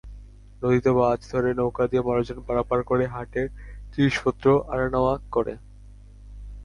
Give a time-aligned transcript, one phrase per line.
[0.61, 3.47] নদীতে মাছ ধরে, নৌকা দিয়ে মানুষজন পারাপার করে, হাটের
[3.93, 5.53] জিনিসপত্র আনা-নেওয়া করে।